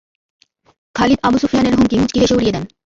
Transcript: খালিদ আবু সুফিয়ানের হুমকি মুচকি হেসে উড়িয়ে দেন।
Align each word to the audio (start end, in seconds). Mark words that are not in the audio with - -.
খালিদ 0.95 1.19
আবু 1.23 1.37
সুফিয়ানের 1.41 1.75
হুমকি 1.77 1.95
মুচকি 2.01 2.17
হেসে 2.21 2.35
উড়িয়ে 2.35 2.53
দেন। 2.55 2.63